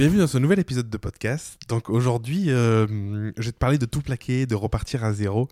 Bienvenue 0.00 0.20
dans 0.20 0.26
ce 0.26 0.38
nouvel 0.38 0.58
épisode 0.58 0.88
de 0.88 0.96
podcast. 0.96 1.60
Donc 1.68 1.90
aujourd'hui, 1.90 2.50
euh, 2.50 2.86
je 3.36 3.44
vais 3.44 3.52
te 3.52 3.58
parler 3.58 3.76
de 3.76 3.84
tout 3.84 4.00
plaquer, 4.00 4.46
de 4.46 4.54
repartir 4.54 5.04
à 5.04 5.12
zéro. 5.12 5.46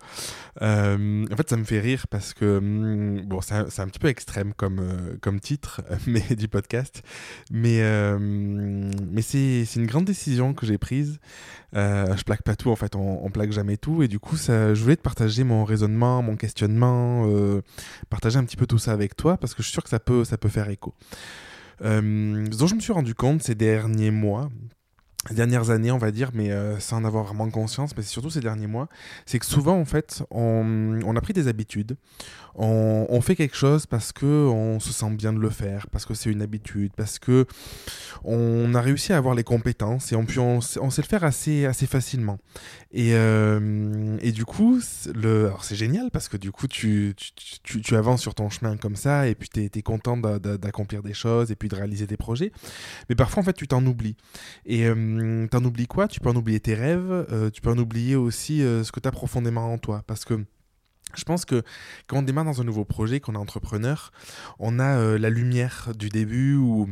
Euh, 0.63 1.27
en 1.31 1.37
fait, 1.37 1.51
ça 1.51 1.59
me 1.59 1.65
fait 1.65 1.81
rire 1.81 2.07
parce 2.07 2.33
que, 2.33 2.57
hum, 2.57 3.21
bon, 3.27 3.43
c'est 3.43 3.53
un, 3.53 3.89
petit 3.89 3.99
peu 3.99 4.09
extrême 4.09 4.55
comme, 4.55 4.79
euh, 4.79 5.19
comme 5.21 5.39
titre 5.39 5.83
mais, 6.07 6.23
du 6.35 6.49
podcast. 6.49 7.03
Mais, 7.51 7.83
mais 8.19 9.21
c'est 9.21 9.67
une 9.77 9.87
grande 9.87 10.07
décision 10.07 10.55
que 10.55 10.65
j'ai 10.65 10.79
prise. 10.79 11.21
Je 11.75 12.23
plaque 12.23 12.43
pas 12.43 12.57
tout, 12.57 12.71
en 12.71 12.77
fait, 12.77 12.97
on, 12.97 13.23
on, 13.23 13.31
plaque 13.31 13.53
jamais 13.53 13.77
tout. 13.77 14.03
Et 14.03 14.09
du 14.09 14.19
coup, 14.19 14.39
je 14.39 14.81
voulais 14.81 14.97
te 14.97 15.03
partager 15.03 15.45
mon 15.45 15.67
raisonnement, 15.67 16.23
mon 16.23 16.37
questionnement, 16.37 17.31
partager 18.09 18.39
un 18.39 18.45
petit 18.45 18.57
peu 18.57 18.67
tout 18.67 18.79
ça 18.79 18.93
avec 18.93 19.15
toi 19.15 19.37
parce 19.37 19.53
que 19.53 19.63
je 19.63 19.67
suis 19.69 19.75
sûr 19.75 19.83
que 19.83 19.91
ça 19.91 20.01
peut, 20.01 20.25
ça 20.25 20.39
peut 20.39 20.49
faire 20.49 20.71
écho. 20.71 20.95
Euh, 21.83 22.47
dont 22.47 22.67
je 22.67 22.75
me 22.75 22.81
suis 22.81 22.93
rendu 22.93 23.15
compte 23.15 23.43
ces 23.43 23.55
derniers 23.55 24.11
mois, 24.11 24.51
dernières 25.31 25.71
années, 25.71 25.91
on 25.91 25.99
va 25.99 26.11
dire, 26.11 26.31
mais 26.33 26.51
euh, 26.51 26.79
sans 26.79 26.99
en 26.99 27.05
avoir 27.05 27.25
vraiment 27.25 27.51
conscience, 27.51 27.97
mais 27.97 28.03
surtout 28.03 28.31
ces 28.31 28.41
derniers 28.41 28.67
mois, 28.67 28.89
c'est 29.27 29.39
que 29.39 29.47
souvent, 29.47 29.79
en 29.79 29.85
fait, 29.85 30.23
on, 30.31 31.17
a 31.17 31.21
pris 31.21 31.33
des 31.33 31.49
habitudes. 31.49 31.97
On, 32.61 33.21
fait 33.21 33.37
quelque 33.37 33.57
chose 33.57 33.87
parce 33.87 34.11
que 34.11 34.27
on 34.27 34.81
se 34.81 34.93
sent 34.93 35.11
bien 35.11 35.33
de 35.33 35.39
le 35.39 35.51
faire, 35.51 35.87
parce 35.91 36.05
que 36.07 36.15
c'est 36.15 36.31
une 36.31 36.43
habitude, 36.43 36.93
parce 36.97 37.21
que 37.21 37.47
on 38.25 38.75
a 38.75 38.81
réussi 38.81 39.13
à 39.13 39.17
avoir 39.17 39.37
les 39.37 39.45
compétences 39.45 40.11
et 40.13 40.17
on, 40.17 40.25
puis 40.25 40.41
on, 40.41 40.59
on 40.81 40.91
sait 40.91 41.03
le 41.03 41.07
faire 41.07 41.23
assez, 41.23 41.67
assez 41.67 41.87
facilement. 41.87 42.39
Et, 42.91 43.11
euh, 43.13 44.17
et 44.23 44.33
du 44.33 44.45
coup, 44.45 44.81
c'est 44.81 45.77
génial 45.77 46.11
parce 46.11 46.29
que 46.29 46.37
du 46.37 46.51
coup, 46.51 46.67
tu, 46.67 47.15
tu, 47.63 47.81
tu, 47.81 47.97
avances 47.97 48.23
sur 48.23 48.35
ton 48.35 48.51
chemin 48.51 48.77
comme 48.77 48.97
ça 48.97 49.29
et 49.29 49.35
puis 49.35 49.49
tu 49.49 49.61
es, 49.61 49.71
es, 49.73 49.83
content 49.83 50.17
d'accomplir 50.17 51.03
des 51.03 51.15
choses 51.15 51.53
et 51.53 51.57
puis 51.57 51.69
de 51.69 51.77
réaliser 51.77 52.07
des 52.07 52.17
projets. 52.17 52.51
Mais 53.09 53.15
parfois, 53.15 53.43
en 53.43 53.45
fait, 53.45 53.53
tu 53.53 53.69
t'en 53.69 53.85
oublies. 53.87 54.17
Et 54.65 54.87
euh, 54.87 54.95
t'en 55.51 55.65
oublies 55.65 55.87
quoi? 55.87 56.09
Tu 56.09 56.21
peux 56.21 56.29
en 56.29 56.37
oublier 56.37 56.61
tes 56.61 56.75
rêves, 56.75 57.27
euh, 57.33 57.51
tu 57.51 57.61
peux 57.61 57.71
en 57.71 57.79
oublier 57.79 58.17
aussi 58.17 58.63
euh, 58.63 58.85
ce 58.85 58.93
que 58.93 59.01
tu 59.01 59.09
as 59.09 59.13
profondément 59.13 59.73
en 59.73 59.79
toi. 59.79 60.03
Parce 60.07 60.25
que 60.25 60.45
je 61.15 61.25
pense 61.25 61.45
que 61.45 61.63
quand 62.07 62.19
on 62.19 62.23
démarre 62.23 62.45
dans 62.45 62.61
un 62.61 62.65
nouveau 62.65 62.85
projet, 62.85 63.21
qu'on 63.21 63.35
est 63.35 63.39
entrepreneur, 63.39 64.13
on 64.59 64.79
a 64.79 64.99
euh, 64.99 65.19
la 65.19 65.31
lumière 65.31 65.91
du 65.97 66.09
début 66.09 66.57
où 66.57 66.89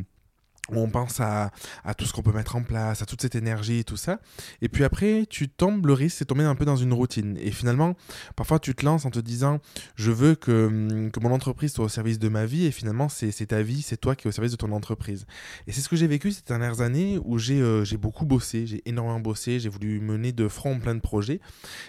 on 0.69 0.89
pense 0.89 1.19
à, 1.19 1.51
tout 1.97 2.05
ce 2.05 2.13
qu'on 2.13 2.21
peut 2.21 2.31
mettre 2.31 2.55
en 2.55 2.63
place, 2.63 3.01
à 3.01 3.05
toute 3.05 3.21
cette 3.21 3.35
énergie 3.35 3.79
et 3.79 3.83
tout 3.83 3.97
ça. 3.97 4.19
Et 4.61 4.69
puis 4.69 4.83
après, 4.83 5.25
tu 5.29 5.49
tombes, 5.49 5.85
le 5.85 5.93
risque, 5.93 6.17
c'est 6.17 6.25
tomber 6.25 6.43
un 6.43 6.55
peu 6.55 6.65
dans 6.65 6.75
une 6.75 6.93
routine. 6.93 7.37
Et 7.39 7.51
finalement, 7.51 7.95
parfois, 8.35 8.59
tu 8.59 8.75
te 8.75 8.85
lances 8.85 9.05
en 9.05 9.09
te 9.09 9.19
disant, 9.19 9.59
je 9.95 10.11
veux 10.11 10.35
que, 10.35 11.09
que 11.09 11.19
mon 11.19 11.31
entreprise 11.31 11.73
soit 11.73 11.85
au 11.85 11.89
service 11.89 12.19
de 12.19 12.29
ma 12.29 12.45
vie. 12.45 12.65
Et 12.65 12.71
finalement, 12.71 13.09
c'est 13.09 13.31
ta 13.47 13.61
vie, 13.61 13.81
c'est 13.81 13.97
toi 13.97 14.15
qui 14.15 14.27
es 14.27 14.29
au 14.29 14.31
service 14.31 14.51
de 14.51 14.57
ton 14.57 14.71
entreprise. 14.71 15.25
Et 15.67 15.71
c'est 15.71 15.81
ce 15.81 15.89
que 15.89 15.95
j'ai 15.95 16.07
vécu 16.07 16.31
ces 16.31 16.43
dernières 16.43 16.81
années 16.81 17.19
où 17.23 17.37
j'ai 17.37 17.61
euh, 17.61 17.83
beaucoup 17.99 18.25
bossé, 18.25 18.67
j'ai 18.67 18.81
énormément 18.85 19.19
bossé, 19.19 19.59
j'ai 19.59 19.69
voulu 19.69 19.99
mener 19.99 20.31
de 20.31 20.47
front 20.47 20.79
plein 20.79 20.95
de 20.95 20.99
projets. 20.99 21.39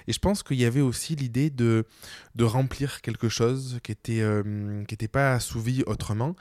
Et 0.07 0.13
je 0.13 0.19
pense 0.19 0.43
qu'il 0.43 0.59
y 0.59 0.65
avait 0.65 0.81
aussi 0.81 1.17
l'idée 1.17 1.51
de, 1.51 1.85
de 2.35 2.45
remplir 2.45 3.01
quelque 3.01 3.29
chose 3.29 3.79
qui 3.83 3.93
n'était 3.93 4.21
euh, 4.21 4.85
pas 5.13 5.35
assouvi 5.35 5.83
autrement. 5.87 6.37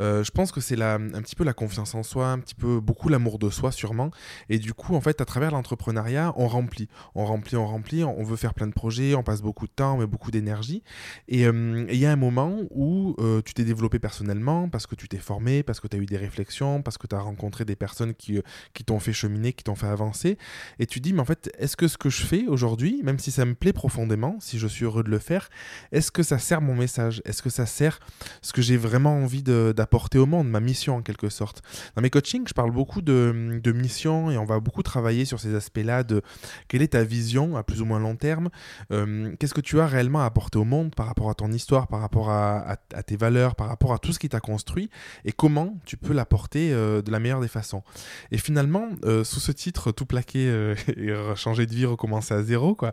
Euh, 0.00 0.24
je 0.24 0.30
pense 0.30 0.52
que 0.52 0.60
c'est 0.60 0.80
un 0.80 1.22
petit 1.22 1.36
peu 1.36 1.44
la 1.44 1.52
confiance 1.52 1.81
en 1.94 2.02
soi, 2.02 2.28
un 2.28 2.38
petit 2.38 2.54
peu 2.54 2.80
beaucoup 2.80 3.08
l'amour 3.08 3.38
de 3.38 3.50
soi 3.50 3.72
sûrement. 3.72 4.10
Et 4.48 4.58
du 4.58 4.74
coup, 4.74 4.94
en 4.94 5.00
fait, 5.00 5.20
à 5.20 5.24
travers 5.24 5.50
l'entrepreneuriat, 5.50 6.32
on 6.36 6.48
remplit, 6.48 6.88
on 7.14 7.24
remplit, 7.24 7.56
on 7.56 7.66
remplit, 7.66 8.04
on 8.04 8.22
veut 8.22 8.36
faire 8.36 8.54
plein 8.54 8.66
de 8.66 8.72
projets, 8.72 9.14
on 9.14 9.22
passe 9.22 9.42
beaucoup 9.42 9.66
de 9.66 9.72
temps, 9.72 9.96
met 9.98 10.06
beaucoup 10.06 10.30
d'énergie. 10.30 10.82
Et 11.28 11.40
il 11.40 11.46
euh, 11.46 11.86
y 11.92 12.06
a 12.06 12.12
un 12.12 12.16
moment 12.16 12.58
où 12.70 13.14
euh, 13.18 13.40
tu 13.42 13.54
t'es 13.54 13.64
développé 13.64 13.98
personnellement 13.98 14.68
parce 14.68 14.86
que 14.86 14.94
tu 14.94 15.08
t'es 15.08 15.18
formé, 15.18 15.62
parce 15.62 15.80
que 15.80 15.88
tu 15.88 15.96
as 15.96 16.00
eu 16.00 16.06
des 16.06 16.16
réflexions, 16.16 16.82
parce 16.82 16.98
que 16.98 17.06
tu 17.06 17.14
as 17.14 17.20
rencontré 17.20 17.64
des 17.64 17.76
personnes 17.76 18.14
qui, 18.14 18.38
euh, 18.38 18.42
qui 18.74 18.84
t'ont 18.84 19.00
fait 19.00 19.12
cheminer, 19.12 19.52
qui 19.52 19.64
t'ont 19.64 19.74
fait 19.74 19.86
avancer. 19.86 20.38
Et 20.78 20.86
tu 20.86 21.00
dis, 21.00 21.12
mais 21.12 21.20
en 21.20 21.24
fait, 21.24 21.50
est-ce 21.58 21.76
que 21.76 21.88
ce 21.88 21.98
que 21.98 22.10
je 22.10 22.22
fais 22.22 22.46
aujourd'hui, 22.46 23.00
même 23.02 23.18
si 23.18 23.30
ça 23.30 23.44
me 23.44 23.54
plaît 23.54 23.72
profondément, 23.72 24.36
si 24.40 24.58
je 24.58 24.66
suis 24.66 24.84
heureux 24.84 25.02
de 25.02 25.10
le 25.10 25.18
faire, 25.18 25.48
est-ce 25.92 26.10
que 26.10 26.22
ça 26.22 26.38
sert 26.38 26.60
mon 26.60 26.74
message? 26.74 27.22
Est-ce 27.24 27.42
que 27.42 27.50
ça 27.50 27.66
sert 27.66 28.00
ce 28.40 28.52
que 28.52 28.62
j'ai 28.62 28.76
vraiment 28.76 29.16
envie 29.16 29.42
d'apporter 29.42 30.18
au 30.18 30.26
monde, 30.26 30.48
ma 30.48 30.60
mission 30.60 30.96
en 30.96 31.02
quelque 31.02 31.28
sorte? 31.28 31.62
Dans 31.96 32.02
mes 32.02 32.10
coachings, 32.10 32.46
je 32.46 32.54
parle 32.54 32.70
beaucoup 32.70 33.02
de, 33.02 33.60
de 33.62 33.72
mission 33.72 34.30
et 34.30 34.38
on 34.38 34.44
va 34.44 34.60
beaucoup 34.60 34.82
travailler 34.82 35.24
sur 35.24 35.40
ces 35.40 35.54
aspects-là 35.54 36.02
de 36.04 36.22
quelle 36.68 36.82
est 36.82 36.88
ta 36.88 37.04
vision 37.04 37.56
à 37.56 37.62
plus 37.62 37.80
ou 37.80 37.84
moins 37.84 37.98
long 37.98 38.16
terme, 38.16 38.50
euh, 38.90 39.34
qu'est-ce 39.38 39.54
que 39.54 39.60
tu 39.60 39.80
as 39.80 39.86
réellement 39.86 40.20
à 40.20 40.26
apporter 40.26 40.58
au 40.58 40.64
monde 40.64 40.94
par 40.94 41.06
rapport 41.06 41.30
à 41.30 41.34
ton 41.34 41.50
histoire, 41.52 41.88
par 41.88 42.00
rapport 42.00 42.30
à, 42.30 42.76
à, 42.94 43.02
tes 43.02 43.16
valeurs, 43.16 43.54
par 43.54 43.68
rapport 43.68 43.92
à 43.92 43.98
tout 43.98 44.12
ce 44.12 44.18
qui 44.18 44.28
t'a 44.28 44.40
construit 44.40 44.90
et 45.24 45.32
comment 45.32 45.78
tu 45.84 45.96
peux 45.96 46.12
l'apporter 46.12 46.72
euh, 46.72 47.02
de 47.02 47.10
la 47.10 47.18
meilleure 47.18 47.40
des 47.40 47.48
façons. 47.48 47.82
Et 48.30 48.38
finalement, 48.38 48.88
euh, 49.04 49.24
sous 49.24 49.40
ce 49.40 49.52
titre, 49.52 49.92
tout 49.92 50.06
plaquer 50.06 50.42
et 50.96 51.12
changer 51.36 51.66
de 51.66 51.74
vie, 51.74 51.84
recommencer 51.84 52.34
à 52.34 52.42
zéro, 52.42 52.74
quoi, 52.74 52.92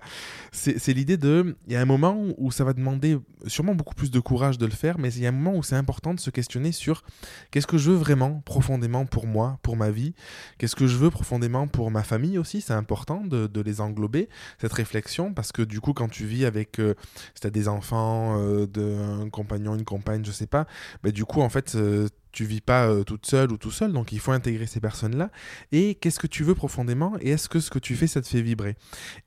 c'est 0.51 0.93
l'idée 0.93 1.17
de, 1.17 1.55
il 1.67 1.73
y 1.73 1.75
a 1.75 1.81
un 1.81 1.85
moment 1.85 2.17
où 2.37 2.51
ça 2.51 2.63
va 2.63 2.73
demander 2.73 3.17
sûrement 3.47 3.75
beaucoup 3.75 3.95
plus 3.95 4.11
de 4.11 4.19
courage 4.19 4.57
de 4.57 4.65
le 4.65 4.71
faire, 4.71 4.97
mais 4.99 5.13
il 5.13 5.21
y 5.21 5.25
a 5.25 5.29
un 5.29 5.33
moment 5.33 5.55
où 5.55 5.63
c'est 5.63 5.75
important 5.75 6.13
de 6.13 6.19
se 6.19 6.29
questionner 6.29 6.71
sur 6.71 7.03
qu'est-ce 7.51 7.67
que 7.67 7.77
je 7.77 7.91
veux 7.91 7.97
vraiment 7.97 8.41
profondément 8.45 8.68
profondément 8.69 9.07
pour 9.07 9.25
moi, 9.25 9.57
pour 9.63 9.75
ma 9.75 9.89
vie, 9.89 10.13
qu'est-ce 10.59 10.75
que 10.75 10.85
je 10.85 10.95
veux 10.95 11.09
profondément 11.09 11.67
pour 11.67 11.89
ma 11.89 12.03
famille 12.03 12.37
aussi, 12.37 12.61
c'est 12.61 12.73
important 12.73 13.23
de, 13.25 13.61
les 13.61 13.81
englober, 13.81 14.29
cette 14.61 14.73
réflexion, 14.73 15.33
parce 15.33 15.51
que 15.51 15.63
du 15.63 15.81
coup 15.81 15.93
quand 15.93 16.07
tu 16.07 16.25
vis 16.25 16.45
avec, 16.45 16.79
euh, 16.79 16.93
si 17.33 17.41
tu 17.41 17.47
as 17.47 17.49
des 17.49 17.67
enfants, 17.67 18.37
euh, 18.37 19.23
un 19.23 19.29
compagnon, 19.31 19.73
une 19.73 19.85
compagne, 19.85 20.23
je 20.23 20.31
sais 20.31 20.45
pas, 20.45 20.67
bah, 21.01 21.11
du 21.11 21.25
coup 21.25 21.41
en 21.41 21.49
fait... 21.49 21.73
Euh, 21.75 22.07
tu 22.31 22.45
vis 22.45 22.61
pas 22.61 22.87
euh, 22.87 23.03
toute 23.03 23.25
seule 23.25 23.51
ou 23.51 23.57
tout 23.57 23.71
seul, 23.71 23.91
donc 23.91 24.11
il 24.11 24.19
faut 24.19 24.31
intégrer 24.31 24.67
ces 24.67 24.79
personnes-là. 24.79 25.31
Et 25.71 25.95
qu'est-ce 25.95 26.19
que 26.19 26.27
tu 26.27 26.43
veux 26.43 26.53
profondément? 26.53 27.13
Et 27.21 27.31
est-ce 27.31 27.49
que 27.49 27.59
ce 27.59 27.71
que 27.71 27.79
tu 27.79 27.95
fais, 27.95 28.05
ça 28.05 28.21
te 28.21 28.27
fait 28.27 28.43
vibrer? 28.43 28.75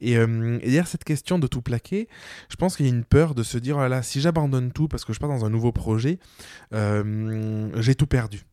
Et, 0.00 0.16
euh, 0.16 0.58
et 0.62 0.66
derrière 0.66 0.86
cette 0.86 1.02
question 1.02 1.40
de 1.40 1.48
tout 1.48 1.62
plaquer, 1.62 2.06
je 2.48 2.54
pense 2.54 2.76
qu'il 2.76 2.86
y 2.86 2.88
a 2.88 2.92
une 2.92 3.04
peur 3.04 3.34
de 3.34 3.42
se 3.42 3.58
dire, 3.58 3.76
oh 3.76 3.80
là 3.80 3.88
là, 3.88 4.02
si 4.04 4.20
j'abandonne 4.20 4.70
tout 4.70 4.86
parce 4.86 5.04
que 5.04 5.12
je 5.12 5.18
pars 5.18 5.28
dans 5.28 5.44
un 5.44 5.50
nouveau 5.50 5.72
projet, 5.72 6.20
j'ai 6.70 7.94
tout 7.96 8.06
perdu. 8.06 8.44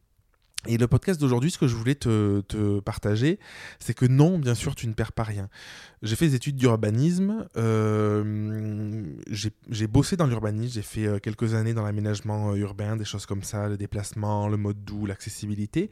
Et 0.68 0.78
le 0.78 0.88
podcast 0.88 1.22
d'aujourd'hui, 1.22 1.52
ce 1.52 1.58
que 1.58 1.68
je 1.68 1.76
voulais 1.76 1.96
te, 1.96 2.80
partager, 2.82 3.40
c'est 3.80 3.94
que 3.94 4.06
non, 4.06 4.38
bien 4.38 4.56
sûr, 4.56 4.76
tu 4.76 4.88
ne 4.88 4.94
perds 4.94 5.14
pas 5.14 5.24
rien. 5.24 5.48
J'ai 6.02 6.18
fait 6.18 6.28
des 6.28 6.36
études 6.36 6.58
d'urbanisme, 6.58 7.48
euh, 7.56 9.04
j'ai 9.32 9.88
bossé 9.88 10.16
dans 10.16 10.26
l'urbanisme, 10.26 10.74
j'ai 10.74 10.82
fait 10.82 11.06
euh, 11.06 11.20
quelques 11.20 11.54
années 11.54 11.74
dans 11.74 11.84
l'aménagement 11.84 12.52
euh, 12.52 12.56
urbain, 12.56 12.96
des 12.96 13.06
choses 13.06 13.26
comme 13.26 13.44
ça, 13.44 13.68
le 13.68 13.78
déplacement, 13.78 14.48
le 14.48 14.58
mode 14.58 14.84
doux, 14.84 15.06
l'accessibilité. 15.06 15.90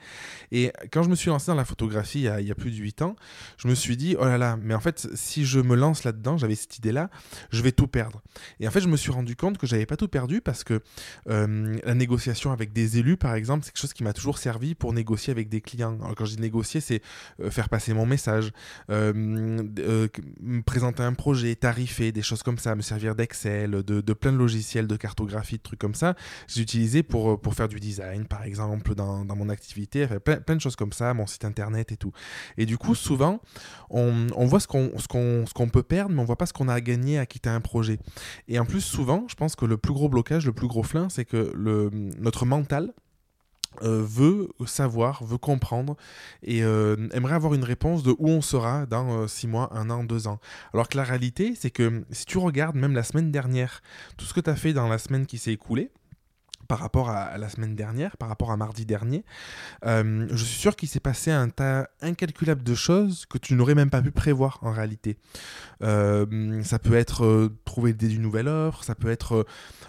Et 0.51 0.71
quand 0.91 1.03
je 1.03 1.09
me 1.09 1.15
suis 1.15 1.29
lancé 1.29 1.47
dans 1.47 1.55
la 1.55 1.65
photographie 1.65 2.19
il 2.19 2.23
y 2.23 2.27
a, 2.27 2.41
il 2.41 2.47
y 2.47 2.51
a 2.51 2.55
plus 2.55 2.71
de 2.71 2.77
8 2.77 3.01
ans, 3.01 3.15
je 3.57 3.67
me 3.67 3.75
suis 3.75 3.97
dit, 3.97 4.15
oh 4.19 4.25
là 4.25 4.37
là, 4.37 4.57
mais 4.61 4.73
en 4.73 4.79
fait, 4.79 5.07
si 5.13 5.45
je 5.45 5.59
me 5.59 5.75
lance 5.75 6.03
là-dedans, 6.03 6.37
j'avais 6.37 6.55
cette 6.55 6.77
idée-là, 6.77 7.09
je 7.51 7.61
vais 7.61 7.71
tout 7.71 7.87
perdre. 7.87 8.21
Et 8.59 8.67
en 8.67 8.71
fait, 8.71 8.81
je 8.81 8.87
me 8.87 8.97
suis 8.97 9.11
rendu 9.11 9.35
compte 9.35 9.57
que 9.57 9.67
j'avais 9.67 9.85
pas 9.85 9.97
tout 9.97 10.07
perdu 10.07 10.41
parce 10.41 10.63
que 10.63 10.81
euh, 11.29 11.77
la 11.83 11.93
négociation 11.93 12.51
avec 12.51 12.73
des 12.73 12.97
élus, 12.97 13.17
par 13.17 13.35
exemple, 13.35 13.65
c'est 13.65 13.71
quelque 13.71 13.81
chose 13.81 13.93
qui 13.93 14.03
m'a 14.03 14.13
toujours 14.13 14.37
servi 14.37 14.75
pour 14.75 14.93
négocier 14.93 15.31
avec 15.31 15.49
des 15.49 15.61
clients. 15.61 15.97
Alors, 16.01 16.15
quand 16.15 16.25
je 16.25 16.35
dis 16.35 16.41
négocier, 16.41 16.81
c'est 16.81 17.01
faire 17.49 17.69
passer 17.69 17.93
mon 17.93 18.05
message, 18.05 18.51
me 18.89 20.61
présenter 20.61 21.03
un 21.03 21.13
projet, 21.13 21.55
tarifer, 21.55 22.11
des 22.11 22.21
choses 22.21 22.43
comme 22.43 22.57
ça, 22.57 22.75
me 22.75 22.81
servir 22.81 23.15
d'Excel, 23.27 23.83
de, 23.83 24.13
plein 24.13 24.31
de 24.31 24.37
logiciels 24.37 24.87
de 24.87 24.95
cartographie, 24.95 25.57
de 25.57 25.61
trucs 25.61 25.79
comme 25.79 25.95
ça. 25.95 26.15
J'ai 26.47 26.61
utilisé 26.61 27.03
pour, 27.03 27.39
pour 27.41 27.53
faire 27.53 27.67
du 27.67 27.79
design, 27.79 28.25
par 28.25 28.43
exemple, 28.43 28.95
dans, 28.95 29.25
dans 29.25 29.35
mon 29.35 29.49
activité, 29.49 30.07
plein, 30.23 30.37
plein, 30.37 30.55
de 30.55 30.61
choses 30.61 30.75
comme 30.77 30.93
ça, 30.93 31.13
mon 31.13 31.27
site 31.27 31.43
internet 31.43 31.91
et 31.91 31.97
tout. 31.97 32.13
Et 32.57 32.65
du 32.65 32.77
coup, 32.77 32.95
souvent, 32.95 33.41
on, 33.89 34.27
on 34.35 34.45
voit 34.45 34.59
ce 34.59 34.67
qu'on 34.67 34.91
qu'on 35.09 35.45
qu'on 35.53 35.69
peut 35.69 35.83
perdre, 35.83 36.13
mais 36.15 36.21
on 36.21 36.25
voit 36.25 36.37
pas 36.37 36.45
ce 36.45 36.53
qu'on 36.53 36.69
a 36.69 36.73
à 36.73 36.81
gagner 36.81 37.19
à 37.19 37.25
quitter 37.25 37.49
un 37.49 37.61
projet. 37.61 37.99
Et 38.47 38.59
en 38.59 38.65
plus, 38.65 38.81
souvent, 38.81 39.25
je 39.27 39.35
pense 39.35 39.55
que 39.55 39.65
le 39.65 39.77
plus 39.77 39.93
gros 39.93 40.09
blocage, 40.09 40.45
le 40.45 40.53
plus 40.53 40.67
gros 40.67 40.83
flin, 40.83 41.09
c'est 41.09 41.25
que 41.25 41.51
le, 41.55 41.89
notre 42.19 42.45
mental, 42.45 42.93
euh, 43.83 44.03
veut 44.03 44.49
savoir, 44.65 45.23
veut 45.23 45.37
comprendre 45.37 45.97
et 46.41 46.63
euh, 46.63 46.95
aimerait 47.13 47.35
avoir 47.35 47.53
une 47.53 47.63
réponse 47.63 48.01
de 48.01 48.15
où 48.17 48.29
on 48.29 48.41
sera 48.41 48.85
dans 48.85 49.27
6 49.27 49.45
euh, 49.45 49.49
mois, 49.49 49.69
1 49.73 49.89
an, 49.89 50.03
2 50.03 50.27
ans. 50.27 50.39
Alors 50.73 50.89
que 50.89 50.97
la 50.97 51.03
réalité, 51.03 51.53
c'est 51.55 51.69
que 51.69 52.03
si 52.11 52.25
tu 52.25 52.37
regardes 52.37 52.75
même 52.75 52.93
la 52.93 53.03
semaine 53.03 53.31
dernière, 53.31 53.81
tout 54.17 54.25
ce 54.25 54.33
que 54.33 54.39
tu 54.39 54.49
as 54.49 54.55
fait 54.55 54.73
dans 54.73 54.87
la 54.87 54.97
semaine 54.97 55.25
qui 55.25 55.37
s'est 55.37 55.53
écoulée, 55.53 55.91
par 56.67 56.79
rapport 56.79 57.09
à, 57.09 57.37
la 57.37 57.49
semaine 57.49 57.75
dernière, 57.75 58.17
par 58.17 58.29
rapport 58.29 58.51
à 58.51 58.57
mardi 58.57 58.85
dernier, 58.85 59.23
euh, 59.85 60.27
je 60.31 60.43
suis 60.43 60.59
sûr 60.59 60.75
qu'il 60.75 60.89
s'est 60.89 60.99
passé 60.99 61.31
un 61.31 61.49
tas 61.49 61.89
incalculable 62.01 62.63
de 62.63 62.75
choses 62.75 63.25
que 63.25 63.37
tu 63.37 63.53
n'aurais 63.53 63.75
même 63.75 63.89
pas 63.89 64.01
pu 64.01 64.11
prévoir 64.11 64.59
en 64.61 64.71
réalité. 64.71 65.17
Euh, 65.83 66.63
ça 66.63 66.79
peut 66.79 66.95
être 66.95 67.25
euh, 67.25 67.55
trouver 67.65 67.93
d'une 67.93 68.21
nouvelle 68.21 68.47
offre, 68.47 68.83
ça 68.83 68.95
peut 68.95 69.09
être 69.09 69.45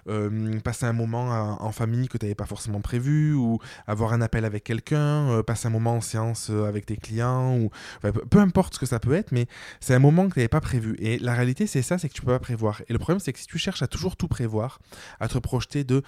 euh, 0.08 0.60
passer 0.60 0.86
un 0.86 0.92
moment 0.92 1.58
en 1.60 1.72
famille 1.72 2.08
que 2.08 2.18
tu 2.18 2.26
n'avais 2.26 2.34
pas 2.34 2.46
forcément 2.46 2.80
prévu, 2.80 3.34
ou 3.34 3.58
avoir 3.86 4.12
un 4.12 4.20
appel 4.20 4.44
avec 4.44 4.64
quelqu'un, 4.64 5.42
passer 5.46 5.68
un 5.68 5.70
moment 5.70 5.94
en 5.94 6.00
séance 6.00 6.50
avec 6.50 6.86
tes 6.86 6.96
clients, 6.96 7.56
ou 7.56 7.70
peu, 8.30 8.38
importe 8.38 8.74
ce 8.74 8.78
que 8.78 8.86
ça 8.86 9.00
peut 9.00 9.14
être, 9.14 9.32
mais 9.32 9.46
c'est 9.80 9.94
un 9.94 9.98
moment 9.98 10.28
que 10.28 10.34
tu 10.34 10.38
n'avais 10.40 10.48
pas 10.48 10.60
prévu. 10.60 10.96
Et 10.98 11.18
la 11.18 11.34
réalité, 11.34 11.66
c'est 11.66 11.82
ça, 11.82 11.98
c'est 11.98 12.08
que 12.08 12.14
tu 12.14 12.22
peux 12.22 12.32
pas 12.32 12.38
prévoir. 12.38 12.82
Et 12.88 12.92
le 12.92 12.98
problème, 12.98 13.20
c'est 13.20 13.32
que 13.32 13.38
si 13.38 13.46
tu 13.46 13.58
cherches 13.58 13.82
à 13.82 13.86
toujours 13.86 14.16
tout 14.16 14.28
prévoir, 14.28 14.80
à 15.20 15.28
te 15.28 15.38
projeter 15.38 15.84
de 15.84 16.02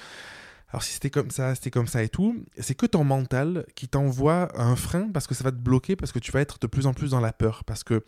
alors 0.73 0.83
si 0.83 0.93
c'était 0.93 1.11
comme 1.11 1.31
ça, 1.31 1.55
c'était 1.55 1.71
comme 1.71 1.89
ça 1.89 2.03
et 2.03 2.09
tout, 2.09 2.45
c'est 2.59 2.75
que 2.75 2.87
ton 2.87 3.03
mental 3.03 3.67
qui 3.75 3.89
t'envoie 3.89 4.49
un 4.59 4.77
frein 4.77 5.09
parce 5.13 5.27
que 5.27 5.35
ça 5.35 5.43
va 5.43 5.51
te 5.51 5.57
bloquer, 5.57 5.97
parce 5.97 6.13
que 6.13 6.21
tu 6.21 6.31
vas 6.31 6.41
être 6.41 6.59
de 6.61 6.67
plus 6.69 6.87
en 6.87 6.95
plus 6.95 7.11
dans 7.11 7.21
la 7.21 7.33
peur. 7.33 7.65
Parce 7.65 7.83
que 7.83 8.05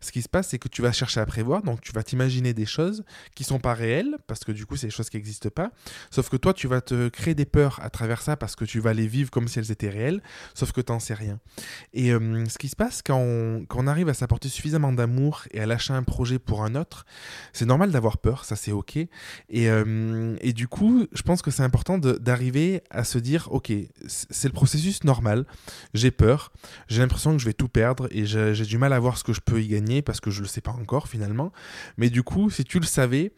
ce 0.00 0.12
qui 0.12 0.20
se 0.20 0.28
passe, 0.28 0.48
c'est 0.48 0.58
que 0.58 0.68
tu 0.68 0.82
vas 0.82 0.92
chercher 0.92 1.20
à 1.20 1.26
prévoir, 1.26 1.62
donc 1.62 1.80
tu 1.80 1.92
vas 1.92 2.02
t'imaginer 2.02 2.52
des 2.52 2.66
choses 2.66 3.04
qui 3.34 3.44
sont 3.44 3.58
pas 3.58 3.72
réelles, 3.72 4.16
parce 4.26 4.44
que 4.44 4.52
du 4.52 4.66
coup 4.66 4.76
c'est 4.76 4.88
des 4.88 4.92
choses 4.92 5.08
qui 5.08 5.16
n'existent 5.16 5.48
pas. 5.50 5.70
Sauf 6.10 6.28
que 6.28 6.36
toi, 6.36 6.52
tu 6.52 6.66
vas 6.66 6.82
te 6.82 7.08
créer 7.08 7.34
des 7.34 7.46
peurs 7.46 7.80
à 7.82 7.88
travers 7.88 8.20
ça 8.20 8.36
parce 8.36 8.56
que 8.56 8.64
tu 8.64 8.80
vas 8.80 8.92
les 8.92 9.06
vivre 9.06 9.30
comme 9.30 9.48
si 9.48 9.58
elles 9.58 9.70
étaient 9.70 9.88
réelles, 9.88 10.22
sauf 10.54 10.72
que 10.72 10.82
tu 10.82 10.92
n'en 10.92 11.00
sais 11.00 11.14
rien. 11.14 11.40
Et 11.94 12.12
euh, 12.12 12.44
ce 12.46 12.58
qui 12.58 12.68
se 12.68 12.76
passe 12.76 13.00
quand 13.02 13.18
on, 13.18 13.64
quand 13.66 13.82
on 13.82 13.86
arrive 13.86 14.10
à 14.10 14.14
s'apporter 14.14 14.50
suffisamment 14.50 14.92
d'amour 14.92 15.44
et 15.52 15.60
à 15.60 15.66
lâcher 15.66 15.94
un 15.94 16.02
projet 16.02 16.38
pour 16.38 16.62
un 16.62 16.74
autre, 16.74 17.06
c'est 17.54 17.66
normal 17.66 17.90
d'avoir 17.90 18.18
peur, 18.18 18.44
ça 18.44 18.56
c'est 18.56 18.72
ok. 18.72 18.96
Et, 18.96 19.08
euh, 19.54 20.36
et 20.42 20.52
du 20.52 20.68
coup, 20.68 21.06
je 21.12 21.22
pense 21.22 21.40
que 21.40 21.50
c'est 21.50 21.62
important 21.62 22.01
d'arriver 22.02 22.82
à 22.90 23.04
se 23.04 23.18
dire, 23.18 23.48
ok, 23.50 23.72
c'est 24.06 24.48
le 24.48 24.52
processus 24.52 25.04
normal, 25.04 25.46
j'ai 25.94 26.10
peur, 26.10 26.52
j'ai 26.88 27.00
l'impression 27.00 27.32
que 27.32 27.38
je 27.38 27.46
vais 27.46 27.52
tout 27.52 27.68
perdre 27.68 28.08
et 28.10 28.26
j'ai 28.26 28.64
du 28.64 28.78
mal 28.78 28.92
à 28.92 28.98
voir 28.98 29.16
ce 29.16 29.24
que 29.24 29.32
je 29.32 29.40
peux 29.40 29.62
y 29.62 29.68
gagner 29.68 30.02
parce 30.02 30.20
que 30.20 30.30
je 30.30 30.42
le 30.42 30.48
sais 30.48 30.60
pas 30.60 30.72
encore 30.72 31.08
finalement. 31.08 31.52
Mais 31.96 32.10
du 32.10 32.22
coup, 32.22 32.50
si 32.50 32.64
tu 32.64 32.78
le 32.78 32.86
savais, 32.86 33.32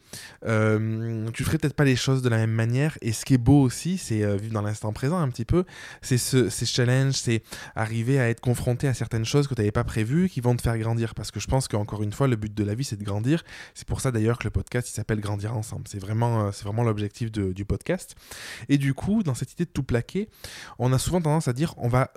euh, 0.45 1.29
tu 1.31 1.43
ferais 1.43 1.57
peut-être 1.57 1.75
pas 1.75 1.85
les 1.85 1.95
choses 1.95 2.21
de 2.21 2.29
la 2.29 2.37
même 2.37 2.51
manière. 2.51 2.97
Et 3.01 3.13
ce 3.13 3.25
qui 3.25 3.35
est 3.35 3.39
beau 3.39 3.61
aussi, 3.61 3.97
c'est 3.97 4.23
euh, 4.23 4.35
vivre 4.35 4.53
dans 4.53 4.61
l'instant 4.61 4.93
présent 4.93 5.17
un 5.17 5.29
petit 5.29 5.45
peu, 5.45 5.65
c'est 6.01 6.17
ce, 6.17 6.49
ces 6.49 6.65
challenges, 6.65 7.15
c'est 7.15 7.43
arriver 7.75 8.19
à 8.19 8.29
être 8.29 8.41
confronté 8.41 8.87
à 8.87 8.93
certaines 8.93 9.25
choses 9.25 9.47
que 9.47 9.53
tu 9.53 9.61
n'avais 9.61 9.71
pas 9.71 9.83
prévues, 9.83 10.29
qui 10.29 10.41
vont 10.41 10.55
te 10.55 10.61
faire 10.61 10.77
grandir. 10.77 11.15
Parce 11.15 11.31
que 11.31 11.39
je 11.39 11.47
pense 11.47 11.67
qu'encore 11.67 12.03
une 12.03 12.13
fois, 12.13 12.27
le 12.27 12.35
but 12.35 12.53
de 12.53 12.63
la 12.63 12.75
vie, 12.75 12.83
c'est 12.83 12.97
de 12.97 13.03
grandir. 13.03 13.43
C'est 13.73 13.87
pour 13.87 14.01
ça 14.01 14.11
d'ailleurs 14.11 14.37
que 14.37 14.45
le 14.45 14.51
podcast, 14.51 14.89
il 14.89 14.93
s'appelle 14.93 15.19
Grandir 15.19 15.55
ensemble. 15.55 15.87
C'est 15.87 15.99
vraiment, 15.99 16.47
euh, 16.47 16.51
c'est 16.51 16.63
vraiment 16.63 16.83
l'objectif 16.83 17.31
du 17.31 17.65
podcast. 17.65 18.15
Et 18.69 18.77
du 18.77 18.93
coup, 18.93 19.23
dans 19.23 19.35
cette 19.35 19.53
idée 19.53 19.65
de 19.65 19.69
tout 19.69 19.83
plaquer, 19.83 20.29
on 20.79 20.93
a 20.93 20.99
souvent 20.99 21.21
tendance 21.21 21.47
à 21.47 21.53
dire 21.53 21.73
on 21.77 21.87
va 21.87 22.11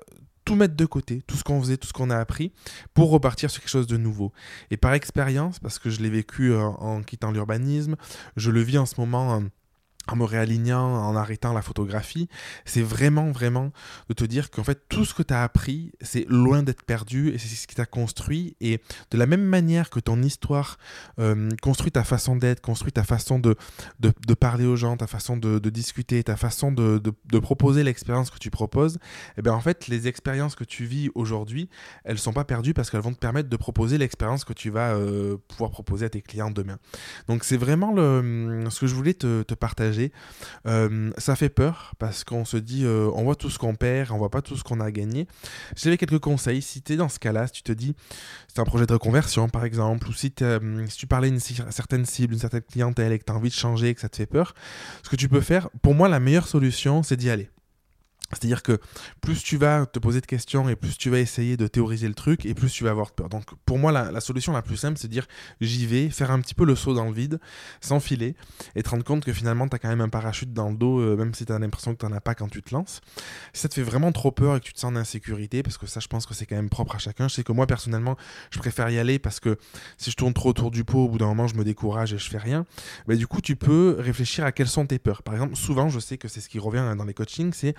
tout 0.49 0.55
mettre 0.55 0.76
de 0.76 0.87
côté, 0.87 1.20
tout 1.26 1.37
ce 1.37 1.44
qu'on 1.44 1.61
faisait, 1.61 1.76
tout 1.76 1.87
ce 1.87 1.93
qu'on 1.93 2.08
a 2.08 2.17
appris, 2.17 2.52
pour 2.94 3.11
repartir 3.11 3.50
sur 3.50 3.61
quelque 3.61 3.70
chose 3.70 3.87
de 3.87 3.99
nouveau. 3.99 4.32
Et 4.70 4.79
par 4.79 4.94
expérience, 4.94 5.58
parce 5.58 5.79
que 5.79 5.90
je 5.90 6.00
l'ai 6.00 6.08
vécu 6.08 6.52
euh, 6.52 6.62
en 6.62 7.02
quittant 7.02 7.31
l'urbanisme, 7.32 7.96
je 8.37 8.50
le 8.50 8.62
vis 8.62 8.79
en 8.79 8.87
ce 8.87 8.99
moment 8.99 9.35
euh, 9.35 9.40
en 10.08 10.16
me 10.16 10.25
réalignant, 10.25 10.84
en 10.84 11.14
arrêtant 11.16 11.52
la 11.52 11.62
photographie, 11.62 12.28
c'est 12.64 12.82
vraiment, 12.82 13.31
vraiment 13.31 13.72
de 14.08 14.14
te 14.14 14.25
dire 14.25 14.50
qu'en 14.50 14.64
fait, 14.64 14.81
tout 14.88 15.05
ce 15.05 15.14
que 15.14 15.22
tu 15.22 15.34
as 15.34 15.43
appris, 15.43 15.93
c'est 16.00 16.26
loin 16.28 16.62
d'être 16.62 16.82
perdu 16.82 17.28
et 17.31 17.38
c'est 17.38 17.49
ce 17.49 17.66
qui 17.66 17.75
t'a 17.75 17.87
construit. 17.87 18.56
Et 18.60 18.81
de 19.10 19.19
la 19.19 19.26
même 19.26 19.44
manière 19.44 19.90
que 19.90 20.00
ton 20.00 20.22
histoire 20.22 20.78
euh, 21.19 21.49
construit 21.62 21.93
ta 21.93 22.05
façon 22.05 22.37
d'être, 22.37 22.60
construit 22.60 22.93
ta 22.93 23.05
façon 23.05 23.38
de, 23.38 23.55
de, 24.00 24.34
parler 24.34 24.64
aux 24.66 24.76
gens, 24.76 24.96
ta 24.96 25.06
façon 25.06 25.37
de, 25.37 25.58
discuter, 25.69 26.22
ta 26.25 26.37
façon 26.37 26.72
de, 26.72 27.00
proposer 27.40 27.84
l'expérience 27.84 28.31
que 28.31 28.38
tu 28.38 28.50
proposes, 28.50 28.96
et 28.96 29.38
eh 29.38 29.43
bien 29.43 29.52
en 29.52 29.61
fait, 29.61 29.88
les 29.88 30.08
expériences 30.08 30.54
que 30.54 30.64
tu 30.64 30.84
vis 30.84 31.11
aujourd'hui, 31.14 31.69
elles 32.04 32.19
sont 32.19 32.32
pas 32.32 32.44
perdues 32.44 32.75
parce 32.75 32.90
qu'elles 32.90 33.00
vont 33.00 33.12
te 33.12 33.19
permettre 33.19 33.49
de 33.49 33.56
proposer 33.56 33.99
l'expérience 33.99 34.44
que 34.44 34.52
tu 34.52 34.70
vas 34.70 34.94
euh, 34.94 35.37
pouvoir 35.49 35.70
proposer 35.70 36.06
à 36.06 36.11
tes 36.11 36.22
clients 36.22 36.50
demain. 36.50 36.78
Donc 37.28 37.44
c'est 37.44 37.56
vraiment 37.56 37.93
le, 37.93 38.64
ce 38.70 38.81
que 38.81 38.87
je 38.87 38.94
voulais 38.94 39.14
te 39.14 39.54
partager 39.54 39.98
euh, 40.67 41.11
ça 41.19 41.37
fait 41.37 41.49
peur 41.49 41.95
parce 41.99 42.25
qu'on 42.25 42.45
se 42.45 42.56
dit, 42.56 42.85
euh, 42.85 43.11
on 43.15 43.25
voit 43.25 43.37
tout 43.37 43.50
ce 43.50 43.59
qu'on 43.59 43.75
perd, 43.75 44.11
on 44.11 44.19
voit 44.19 44.31
pas 44.31 44.43
tout 44.43 44.56
ce 44.56 44.65
qu'on 44.65 44.81
a 44.81 44.91
gagné. 44.91 45.27
J'avais 45.77 45.97
quelques 45.97 46.19
conseils. 46.19 46.62
Si 46.62 46.83
tu 46.83 46.95
es 46.95 46.97
dans 46.97 47.09
ce 47.09 47.19
cas-là, 47.19 47.47
si 47.47 47.55
tu 47.55 47.62
te 47.62 47.73
dis, 47.73 47.95
c'est 48.49 48.61
un 48.61 48.65
projet 48.65 48.87
de 48.87 48.93
reconversion 48.93 49.49
par 49.49 49.65
exemple, 49.65 50.09
ou 50.09 50.12
si, 50.12 50.33
si 50.89 50.97
tu 50.97 51.06
parlais 51.06 51.31
d'une 51.31 51.41
certaine 51.41 52.05
cible, 52.05 52.35
une 52.35 52.41
certaine 52.41 52.62
clientèle 52.62 53.12
et 53.12 53.19
que 53.19 53.25
tu 53.25 53.33
as 53.33 53.37
envie 53.37 53.50
de 53.50 53.55
changer, 53.55 53.95
que 53.95 54.00
ça 54.00 54.09
te 54.09 54.17
fait 54.17 54.27
peur, 54.27 54.55
ce 55.03 55.11
que 55.11 55.17
tu 55.17 55.29
peux 55.29 55.41
faire, 55.41 55.69
pour 55.83 55.95
moi, 55.95 56.09
la 56.09 56.21
meilleure 56.21 56.49
solution, 56.49 57.03
c'est 57.03 57.17
d'y 57.17 57.31
aller. 57.31 57.49
C'est-à-dire 58.30 58.62
que 58.62 58.78
plus 59.22 59.42
tu 59.42 59.56
vas 59.56 59.86
te 59.86 59.98
poser 59.98 60.20
de 60.20 60.26
questions 60.26 60.69
et 60.69 60.76
plus 60.76 60.98
tu 60.98 61.08
vas 61.08 61.19
essayer 61.19 61.56
de 61.56 61.66
théoriser 61.66 62.08
le 62.08 62.14
truc 62.14 62.44
et 62.44 62.52
plus 62.52 62.70
tu 62.70 62.84
vas 62.84 62.90
avoir 62.90 63.12
peur. 63.12 63.30
Donc 63.30 63.44
pour 63.64 63.78
moi, 63.78 63.90
la, 63.90 64.20
solution 64.20 64.52
la 64.52 64.60
plus 64.60 64.76
simple, 64.76 64.98
c'est 64.98 65.08
de 65.08 65.12
dire 65.12 65.26
j'y 65.62 65.86
vais, 65.86 66.10
faire 66.10 66.30
un 66.30 66.40
petit 66.40 66.54
peu 66.54 66.66
le 66.66 66.76
saut 66.76 66.92
dans 66.92 67.06
le 67.06 67.12
vide, 67.12 67.40
s'enfiler 67.80 68.36
et 68.75 68.82
te 68.82 68.90
rendre 68.90 69.04
compte 69.04 69.25
que 69.25 69.32
finalement, 69.32 69.66
tu 69.66 69.76
as 69.76 69.78
quand 69.78 69.88
même 69.88 70.02
un 70.02 70.10
parachute 70.10 70.52
dans 70.52 70.69
le 70.69 70.76
dos, 70.76 71.00
euh, 71.00 71.16
même 71.16 71.32
si 71.32 71.46
tu 71.46 71.52
as 71.52 71.58
l'impression 71.58 71.94
que 71.94 72.00
tu 72.00 72.06
n'en 72.06 72.16
as 72.16 72.20
pas 72.20 72.34
quand 72.34 72.48
tu 72.48 72.62
te 72.62 72.75
lances. 72.75 73.00
Si 73.54 73.62
ça 73.62 73.69
te 73.69 73.75
fait 73.75 73.82
vraiment 73.82 74.12
trop 74.12 74.30
peur 74.30 74.56
et 74.56 74.60
que 74.60 74.64
tu 74.64 74.75
te 74.75 74.78
sens 74.78 74.92
en 74.92 74.96
insécurité, 74.96 75.62
parce 75.62 75.78
que 75.78 75.86
ça, 75.86 76.00
je 76.00 76.08
pense 76.08 76.26
que 76.26 76.34
c'est 76.34 76.44
quand 76.44 76.56
même 76.56 76.69
propre 76.69 76.96
à 76.96 76.98
chacun. 76.98 77.28
Je 77.28 77.34
sais 77.34 77.44
que 77.44 77.52
moi, 77.52 77.66
personnellement, 77.66 78.16
je 78.50 78.58
préfère 78.58 78.90
y 78.90 78.98
aller 78.98 79.19
parce 79.19 79.40
que 79.40 79.56
si 79.96 80.10
je 80.10 80.16
tourne 80.16 80.34
trop 80.34 80.50
autour 80.50 80.70
du 80.70 80.84
pot, 80.84 81.04
au 81.04 81.08
bout 81.08 81.19
d'un 81.19 81.26
moment, 81.26 81.46
je 81.46 81.54
me 81.54 81.64
décourage 81.64 82.12
et 82.12 82.19
je 82.19 82.28
fais 82.28 82.38
rien. 82.38 82.66
Mais 83.06 83.16
du 83.16 83.26
coup, 83.26 83.40
tu 83.40 83.56
peux 83.56 83.96
réfléchir 83.98 84.44
à 84.44 84.52
quelles 84.52 84.69
sont 84.69 84.86
tes 84.86 84.98
peurs. 84.98 85.22
Par 85.22 85.32
exemple, 85.32 85.56
souvent, 85.56 85.88
je 85.88 85.98
sais 85.98 86.19
que 86.19 86.28
c'est 86.28 86.40
ce 86.40 86.48
qui 86.50 86.58
revient 86.58 86.94
dans 86.96 87.04
les 87.04 87.14
coachings, 87.14 87.52
c'est 87.54 87.75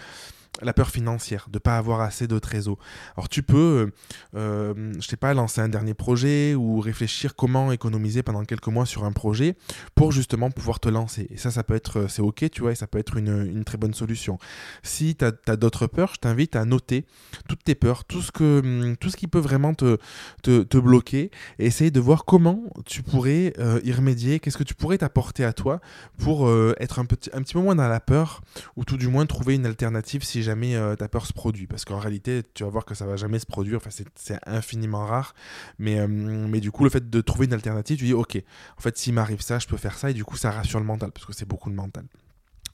la 0.61 0.73
peur 0.73 0.89
financière, 0.89 1.47
de 1.49 1.57
ne 1.57 1.59
pas 1.59 1.77
avoir 1.77 2.01
assez 2.01 2.27
de 2.27 2.39
trésor. 2.39 2.77
Alors 3.15 3.29
tu 3.29 3.43
peux, 3.43 3.91
euh, 4.35 4.35
euh, 4.35 4.93
je 4.99 5.07
sais 5.07 5.17
pas, 5.17 5.33
lancer 5.33 5.61
un 5.61 5.69
dernier 5.69 5.93
projet 5.93 6.55
ou 6.55 6.79
réfléchir 6.79 7.35
comment 7.35 7.71
économiser 7.71 8.23
pendant 8.23 8.43
quelques 8.45 8.67
mois 8.67 8.85
sur 8.85 9.05
un 9.05 9.11
projet 9.11 9.55
pour 9.95 10.11
justement 10.11 10.51
pouvoir 10.51 10.79
te 10.79 10.89
lancer. 10.89 11.27
Et 11.29 11.37
ça, 11.37 11.51
ça 11.51 11.63
peut 11.63 11.75
être, 11.75 12.07
c'est 12.09 12.21
ok, 12.21 12.49
tu 12.49 12.61
vois, 12.61 12.71
et 12.71 12.75
ça 12.75 12.87
peut 12.87 12.99
être 12.99 13.17
une, 13.17 13.63
très 13.63 13.77
bonne 13.77 13.93
solution. 13.93 14.37
Si 14.83 15.15
tu 15.15 15.25
as, 15.25 15.55
d'autres 15.55 15.87
peurs, 15.87 16.13
je 16.13 16.19
t'invite 16.19 16.55
à 16.55 16.65
noter 16.65 17.05
toutes 17.47 17.63
tes 17.63 17.75
peurs, 17.75 18.05
tout 18.05 18.21
ce, 18.21 18.31
que, 18.31 18.95
tout 18.99 19.09
ce 19.09 19.17
qui 19.17 19.27
peut 19.27 19.39
vraiment 19.39 19.73
te, 19.73 19.97
te, 20.43 20.77
bloquer, 20.77 21.29
et 21.59 21.65
essayer 21.65 21.91
de 21.91 21.99
voir 21.99 22.25
comment 22.25 22.63
tu 22.85 23.03
pourrais 23.03 23.53
euh, 23.59 23.81
y 23.83 23.91
remédier, 23.91 24.39
qu'est-ce 24.39 24.57
que 24.57 24.63
tu 24.63 24.75
pourrais 24.75 24.97
t'apporter 24.97 25.43
à 25.43 25.53
toi 25.53 25.81
pour 26.17 26.49
être 26.79 26.99
un 26.99 27.05
petit, 27.05 27.29
un 27.33 27.41
petit 27.41 27.53
peu 27.53 27.59
moins 27.59 27.75
dans 27.75 27.87
la 27.87 27.99
peur, 27.99 28.41
ou 28.75 28.85
tout 28.85 28.97
du 28.97 29.07
moins 29.07 29.25
trouver 29.25 29.55
une 29.55 29.65
alternative 29.65 30.23
si 30.23 30.41
jamais 30.41 30.48
euh, 30.49 30.95
ta 30.95 31.07
peur 31.07 31.25
se 31.25 31.33
produit. 31.33 31.67
Parce 31.67 31.85
qu'en 31.85 31.99
réalité, 31.99 32.43
tu 32.53 32.63
vas 32.63 32.69
voir 32.69 32.85
que 32.85 32.95
ça 32.95 33.05
va 33.05 33.15
jamais 33.15 33.39
se 33.39 33.45
produire. 33.45 33.77
Enfin, 33.77 33.89
c'est 34.15 34.39
infiniment 34.45 35.05
rare. 35.05 35.33
Mais, 35.77 35.99
euh, 35.99 36.07
mais 36.07 36.59
du 36.59 36.71
coup, 36.71 36.83
le 36.83 36.89
fait 36.89 37.09
de 37.09 37.21
trouver 37.21 37.45
une 37.45 37.53
alternative, 37.53 37.97
tu 37.97 38.05
dis, 38.05 38.13
ok, 38.13 38.41
en 38.77 38.81
fait, 38.81 38.97
s'il 38.97 39.13
m'arrive 39.13 39.41
ça, 39.41 39.59
je 39.59 39.67
peux 39.67 39.77
faire 39.77 39.97
ça. 39.97 40.11
Et 40.11 40.13
du 40.13 40.23
coup, 40.23 40.37
ça 40.37 40.51
rassure 40.51 40.79
le 40.79 40.85
mental. 40.85 41.11
Parce 41.11 41.25
que 41.25 41.33
c'est 41.33 41.47
beaucoup 41.47 41.69
le 41.69 41.75
mental. 41.75 42.05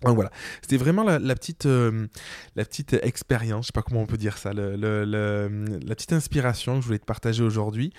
Donc 0.01 0.15
voilà, 0.15 0.31
c'était 0.61 0.77
vraiment 0.77 1.03
la, 1.03 1.35
petite, 1.35 1.65
euh, 1.65 2.07
petite 2.55 2.93
expérience, 3.01 3.65
je 3.65 3.67
sais 3.67 3.73
pas 3.73 3.81
comment 3.81 4.01
on 4.01 4.05
peut 4.05 4.17
dire 4.17 4.37
ça, 4.37 4.53
la 4.53 5.95
petite 5.95 6.13
inspiration 6.13 6.75
que 6.75 6.81
je 6.81 6.85
voulais 6.87 6.99
te 6.99 7.05
partager 7.05 7.43
aujourd'hui. 7.43 7.91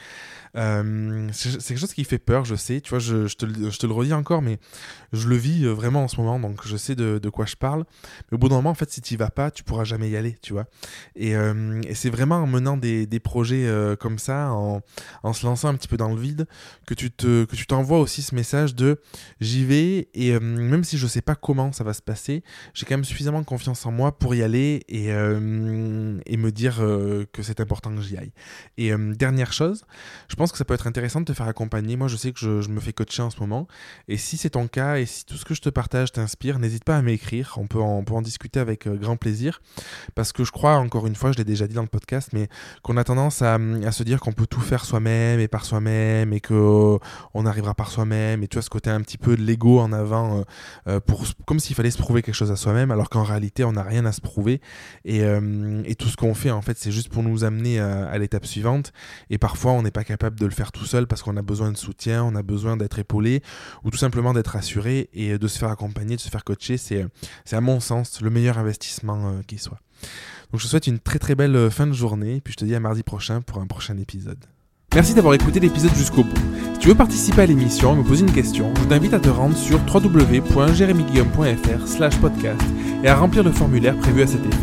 Euh, 0.57 1.29
c'est 1.33 1.59
quelque 1.59 1.79
chose 1.79 1.93
qui 1.93 2.05
fait 2.05 2.19
peur, 2.19 2.45
je 2.45 2.55
sais, 2.55 2.81
tu 2.81 2.91
vois, 2.91 2.99
je, 2.99 3.27
je, 3.27 3.37
te, 3.37 3.47
je, 3.47 3.79
te, 3.79 3.87
le 3.87 3.93
redis 3.93 4.15
encore, 4.15 4.41
mais 4.41 4.59
je 5.13 5.29
le 5.29 5.37
vis 5.37 5.65
euh, 5.65 5.73
vraiment 5.73 6.05
en 6.05 6.09
ce 6.09 6.19
moment, 6.19 6.41
donc 6.41 6.67
je 6.67 6.77
sais 6.77 6.95
de, 6.95 7.29
quoi 7.29 7.45
je 7.45 7.57
parle. 7.57 7.85
Mais 8.31 8.37
au 8.37 8.39
bout 8.39 8.49
d'un 8.49 8.57
moment, 8.57 8.71
en 8.71 8.75
fait, 8.75 8.91
si 8.91 9.03
tu 9.03 9.17
vas 9.17 9.31
pas, 9.31 9.51
tu 9.51 9.65
pourras 9.65 9.85
jamais 9.85 10.09
y 10.09 10.17
aller, 10.17 10.37
tu 10.41 10.53
vois. 10.53 10.67
Et, 11.15 11.35
c'est 11.95 12.11
vraiment 12.11 12.37
en 12.37 12.47
menant 12.47 12.77
des, 12.77 13.07
des 13.07 13.21
projets 13.21 13.69
comme 14.01 14.19
ça, 14.19 14.53
en, 14.53 14.81
en, 15.23 15.33
se 15.33 15.45
lançant 15.45 15.69
un 15.69 15.75
petit 15.75 15.89
peu 15.89 15.97
dans 15.97 16.15
le 16.15 16.21
vide, 16.21 16.47
que 16.87 16.95
tu 16.95 17.11
te, 17.11 17.45
t'envoies 17.67 17.99
aussi 17.99 18.23
ce 18.23 18.35
message 18.35 18.75
de 18.75 19.01
j'y 19.41 19.65
vais, 19.65 20.09
et 20.15 20.39
même 20.39 20.85
si 20.85 20.99
je 20.99 21.07
sais 21.07 21.23
pas 21.23 21.35
comment 21.35 21.73
ça 21.73 21.85
va 21.85 21.86
se 21.95 22.03
passer, 22.03 22.43
j'ai 22.75 22.87
quand 22.87 22.95
même 22.95 23.05
suffisamment 23.05 23.43
confiance 23.45 23.87
en 23.87 23.93
moi 23.93 24.19
pour 24.19 24.35
y 24.35 24.43
aller 24.43 24.83
et, 24.89 25.13
euh, 25.13 26.19
et 26.27 26.37
me 26.37 26.51
dire 26.51 26.79
euh, 26.81 27.25
que 27.33 27.43
c'est 27.43 27.61
important 27.61 27.95
que 27.95 28.03
j'y 28.03 28.17
aille. 28.17 28.33
Et 28.77 28.93
euh, 28.93 29.15
dernière 29.15 29.53
chose, 29.53 29.85
je 30.29 30.35
pense 30.37 30.53
que 30.53 30.59
ça 30.59 30.65
peut 30.65 30.75
être 30.75 30.87
intéressant 30.87 31.21
de 31.21 31.25
te 31.25 31.33
faire 31.33 31.49
accompagner. 31.49 31.97
Moi, 31.97 32.09
je 32.09 32.17
sais 32.17 32.33
que 32.33 32.39
je, 32.39 32.69
me 32.69 32.81
fais 32.81 32.93
coacher 32.93 33.23
en 33.23 33.31
ce 33.31 33.41
moment. 33.41 33.67
Et 34.09 34.17
si 34.17 34.37
c'est 34.37 34.51
ton 34.51 34.69
cas 34.69 34.97
et 34.97 35.07
si 35.07 35.25
tout 35.25 35.37
ce 35.37 35.45
que 35.45 35.55
je 35.55 35.61
te 35.61 35.69
partage 35.69 36.13
t'inspire, 36.13 36.59
n'hésite 36.59 36.85
pas 36.85 36.97
à 36.97 37.03
m'écrire. 37.03 37.55
On 37.57 37.67
peut, 37.67 37.81
en, 37.81 38.05
en 38.09 38.23
discuter 38.23 38.61
avec 38.61 38.89
grand 38.89 39.17
plaisir. 39.17 39.61
Parce 40.15 40.33
que 40.33 40.45
je 40.45 40.53
crois, 40.53 40.77
encore 40.77 41.07
une 41.07 41.15
fois, 41.15 41.33
je 41.33 41.39
l'ai 41.39 41.45
déjà 41.45 41.67
dit 41.67 41.75
dans 41.75 41.83
le 41.83 41.89
podcast, 41.89 42.31
mais 42.33 42.49
qu'on 42.83 42.97
a 42.97 43.05
tendance 43.05 43.43
à, 43.43 43.55
à 43.55 43.93
se 43.93 44.03
dire 44.03 44.21
qu'on 44.21 44.33
peut 44.33 44.47
tout 44.47 44.61
faire 44.61 44.85
soi-même 44.85 45.41
et 45.41 45.49
par 45.49 45.65
soi-même 45.65 46.33
et 46.33 46.41
qu'on 46.41 47.01
arrivera 47.35 47.75
par 47.75 47.91
soi-même. 47.91 48.43
Et 48.43 48.49
tu 48.49 48.57
vois, 48.57 48.63
ce 48.63 48.71
côté 48.71 48.91
un 48.91 49.01
petit 49.01 49.19
peu 49.19 49.37
de 49.37 49.43
l'ego 49.43 49.79
en 49.79 49.93
avant, 49.93 50.45
pour, 51.07 51.25
comme 51.47 51.61
s'il 51.61 51.76
fallait 51.77 51.91
se 51.91 51.99
prouver 51.99 52.23
quelque 52.23 52.35
chose 52.35 52.51
à 52.51 52.57
soi-même, 52.57 52.91
alors 52.91 53.11
qu'en 53.11 53.23
réalité, 53.23 53.65
on 53.65 53.73
n'a 53.73 53.83
rien 53.83 54.05
à 54.05 54.13
se 54.13 54.21
prouver. 54.21 54.61
Et, 55.05 55.23
euh, 55.23 55.83
tout 55.99 56.09
ce 56.09 56.17
qu'on 56.17 56.35
fait, 56.35 56.51
en 56.51 56.63
fait, 56.63 56.77
c'est 56.77 56.93
juste 56.93 57.09
pour 57.09 57.23
nous 57.23 57.45
amener 57.45 57.79
à, 57.79 58.19
l'étape 58.19 58.47
suivante. 58.47 58.93
Et 59.31 59.39
parfois, 59.39 59.73
on 59.73 59.83
n'est 59.83 59.91
pas 59.91 60.05
capable 60.05 60.39
de 60.39 60.45
le 60.45 60.53
faire 60.53 60.73
tout 60.73 60.85
seul 60.85 61.07
parce 61.07 61.23
qu'on 61.23 61.37
a 61.37 61.43
besoin 61.43 61.73
de 61.73 61.77
soutien, 61.77 62.23
on 62.25 62.35
a 62.35 62.43
besoin 62.43 62.77
d'être 62.77 62.99
épaulé, 62.99 63.43
ou 63.85 63.91
tout 63.91 63.97
simplement 63.97 64.35
d'être 64.35 64.57
assuré 64.57 65.09
et 65.15 65.39
de 65.39 65.49
se 65.49 65.59
faire 65.59 65.71
accompagner, 65.71 66.17
de 66.17 66.21
se 66.21 66.29
faire 66.29 66.45
coacher. 66.45 66.77
C'est, 66.77 67.07
c'est 67.45 67.57
à 67.57 67.61
mon 67.61 67.81
sens 67.81 68.21
le 68.21 68.31
meilleur 68.31 68.59
investissement 68.59 69.29
euh, 69.29 69.43
qui 69.47 69.59
soit. 69.59 69.81
Donc 70.51 70.61
je 70.61 70.65
te 70.65 70.71
souhaite 70.71 70.87
une 70.87 70.99
très 70.99 71.19
très 71.19 71.35
belle 71.35 71.57
euh, 71.57 71.71
fin 71.71 71.87
de 71.87 71.93
journée, 71.93 72.41
puis 72.41 72.53
je 72.53 72.59
te 72.59 72.65
dis 72.65 72.75
à 72.75 72.81
mardi 72.81 73.03
prochain 73.03 73.41
pour 73.41 73.59
un 73.61 73.67
prochain 73.67 73.97
épisode. 73.99 74.45
Merci 74.95 75.13
d'avoir 75.15 75.35
écouté 75.35 75.61
l'épisode 75.61 75.95
jusqu'au 75.95 76.25
bout. 76.25 76.37
Si 76.75 76.79
tu 76.79 76.89
veux 76.89 76.95
participer 76.95 77.43
à 77.43 77.47
l'émission 77.47 77.93
et 77.93 77.97
me 77.99 78.03
poser 78.05 78.25
une 78.25 78.33
question, 78.33 78.73
je 78.81 78.85
t'invite 78.85 79.13
à 79.13 79.21
te 79.21 79.29
rendre 79.29 79.57
sur 79.57 79.79
www.jeremyguillaume.fr 79.93 81.87
slash 81.87 82.17
podcast 82.19 82.63
et 83.05 83.09
à 83.09 83.17
remplir 83.17 83.43
le 83.43 83.51
formulaire 83.53 83.97
prévu 83.97 84.23
à 84.23 84.27
cet 84.27 84.45
effet. 84.47 84.57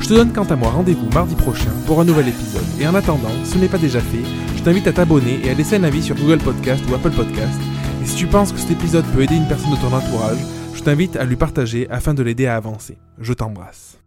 Je 0.00 0.08
te 0.08 0.14
donne 0.14 0.32
quant 0.32 0.44
à 0.44 0.56
moi 0.56 0.70
rendez-vous 0.70 1.08
mardi 1.14 1.34
prochain 1.34 1.70
pour 1.86 1.98
un 2.00 2.04
nouvel 2.04 2.28
épisode. 2.28 2.64
Et 2.78 2.86
en 2.86 2.94
attendant, 2.94 3.30
ce 3.44 3.56
n'est 3.56 3.68
pas 3.68 3.78
déjà 3.78 4.00
fait, 4.00 4.22
je 4.54 4.62
t'invite 4.62 4.86
à 4.86 4.92
t'abonner 4.92 5.40
et 5.44 5.50
à 5.50 5.54
laisser 5.54 5.76
un 5.76 5.84
avis 5.84 6.02
sur 6.02 6.14
Google 6.16 6.38
Podcast 6.38 6.84
ou 6.90 6.94
Apple 6.94 7.12
Podcast. 7.12 7.58
Et 8.02 8.06
si 8.06 8.16
tu 8.16 8.26
penses 8.26 8.52
que 8.52 8.58
cet 8.58 8.72
épisode 8.72 9.06
peut 9.14 9.22
aider 9.22 9.36
une 9.36 9.48
personne 9.48 9.70
de 9.70 9.76
ton 9.76 9.92
entourage, 9.94 10.38
Je 10.74 10.82
t'invite 10.82 11.16
à 11.16 11.24
lui 11.24 11.36
partager 11.36 11.88
afin 11.88 12.12
de 12.14 12.22
l'aider 12.22 12.46
à 12.46 12.56
avancer. 12.56 12.98
Je 13.18 13.32
t'embrasse. 13.32 14.03